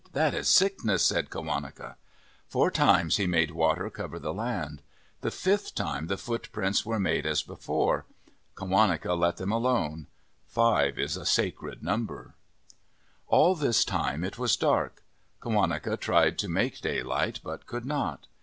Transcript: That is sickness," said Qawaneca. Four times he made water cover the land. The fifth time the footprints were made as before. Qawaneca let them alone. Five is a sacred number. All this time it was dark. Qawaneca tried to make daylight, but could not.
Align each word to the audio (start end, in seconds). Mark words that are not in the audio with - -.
That 0.13 0.33
is 0.33 0.47
sickness," 0.47 1.05
said 1.05 1.29
Qawaneca. 1.29 1.95
Four 2.47 2.71
times 2.71 3.17
he 3.17 3.27
made 3.27 3.51
water 3.51 3.87
cover 3.91 4.17
the 4.17 4.33
land. 4.33 4.81
The 5.19 5.29
fifth 5.29 5.75
time 5.75 6.07
the 6.07 6.17
footprints 6.17 6.83
were 6.83 6.99
made 6.99 7.27
as 7.27 7.43
before. 7.43 8.07
Qawaneca 8.55 9.13
let 9.13 9.37
them 9.37 9.51
alone. 9.51 10.07
Five 10.47 10.97
is 10.97 11.17
a 11.17 11.23
sacred 11.27 11.83
number. 11.83 12.33
All 13.27 13.53
this 13.53 13.85
time 13.85 14.23
it 14.23 14.39
was 14.39 14.57
dark. 14.57 15.03
Qawaneca 15.39 15.99
tried 15.99 16.39
to 16.39 16.49
make 16.49 16.81
daylight, 16.81 17.39
but 17.43 17.67
could 17.67 17.85
not. 17.85 18.25